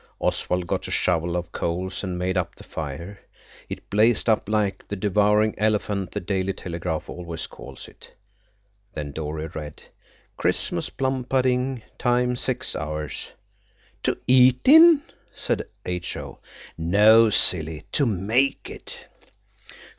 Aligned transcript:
Oswald 0.17 0.65
got 0.65 0.87
a 0.87 0.89
shovel 0.89 1.35
of 1.35 1.51
coals 1.51 2.03
and 2.03 2.17
made 2.17 2.35
up 2.35 2.55
the 2.55 2.63
fire. 2.63 3.19
It 3.69 3.87
blazed 3.91 4.27
up 4.27 4.49
like 4.49 4.87
the 4.87 4.95
devouring 4.95 5.53
elephant 5.59 6.11
the 6.11 6.19
Daily 6.19 6.53
Telegraph 6.53 7.07
always 7.07 7.45
calls 7.45 7.87
it. 7.87 8.09
Then 8.95 9.11
Dora 9.11 9.49
read– 9.49 9.83
"'Christmas 10.37 10.89
plum 10.89 11.23
pudding. 11.23 11.83
Time 11.99 12.35
six 12.35 12.75
hours.'" 12.75 13.29
"To 14.01 14.17
eat 14.25 14.61
it 14.65 14.71
in?" 14.71 15.03
said 15.35 15.67
H.O. 15.85 16.39
"No, 16.79 17.29
silly! 17.29 17.83
to 17.91 18.07
make 18.07 18.71
it." 18.71 19.05